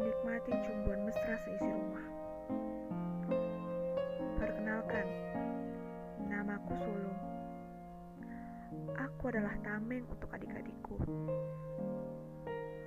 [0.00, 2.06] menikmati cumbuan mesra seisi rumah.
[4.40, 5.06] Perkenalkan,
[6.24, 7.20] namaku Sulung.
[8.96, 10.96] Aku adalah tameng untuk adik-adikku.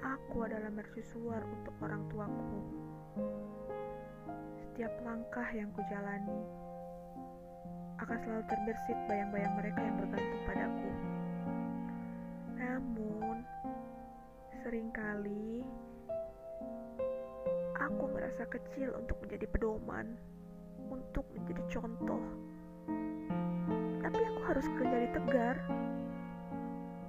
[0.00, 2.60] Aku adalah mercusuar untuk orang tuaku.
[4.56, 6.40] Setiap langkah yang kujalani
[8.00, 10.11] akan selalu terbersit bayang-bayang mereka yang bergantung
[14.62, 15.66] sering kali
[17.82, 20.14] aku merasa kecil untuk menjadi pedoman,
[20.86, 22.22] untuk menjadi contoh.
[24.06, 25.56] Tapi aku harus menjadi tegar.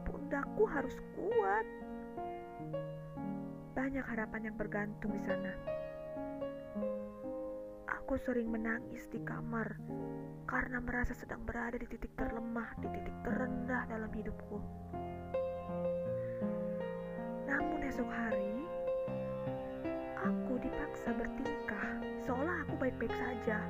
[0.02, 1.66] Pundakku harus kuat.
[3.78, 5.54] Banyak harapan yang bergantung di sana.
[8.02, 9.78] Aku sering menangis di kamar
[10.50, 14.58] karena merasa sedang berada di titik terlemah, di titik terendah dalam hidupku.
[17.94, 18.58] Esok hari,
[20.18, 23.62] aku dipaksa bertingkah seolah aku baik-baik saja.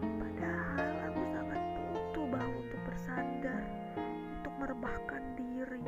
[0.00, 1.60] Padahal aku sangat
[1.92, 3.60] butuh bahu untuk bersandar,
[4.00, 5.84] untuk merebahkan diri.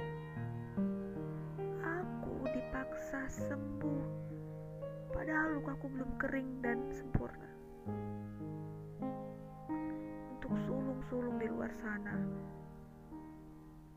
[1.81, 4.05] Aku dipaksa sembuh,
[5.17, 7.49] padahal lukaku belum kering dan sempurna.
[10.37, 12.21] Untuk sulung-sulung di luar sana,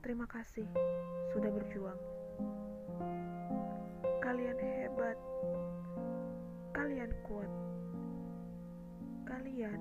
[0.04, 0.68] terima kasih
[1.32, 1.96] sudah berjuang.
[4.20, 5.16] Kalian hebat,
[6.76, 7.48] kalian kuat,
[9.24, 9.80] kalian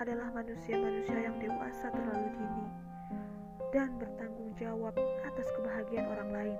[0.00, 2.66] adalah manusia-manusia yang dewasa terlalu dini
[3.76, 4.96] dan bertanggung jawab
[5.28, 6.58] atas kebahagiaan orang lain.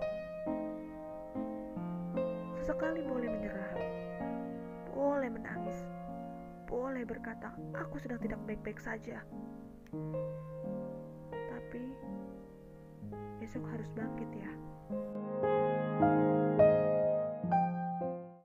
[2.61, 3.73] Sesekali boleh menyerah,
[4.93, 5.89] boleh menangis,
[6.69, 7.49] boleh berkata,
[7.81, 9.25] "Aku sedang tidak baik-baik saja."
[13.53, 14.49] Besok harus bangkit, ya.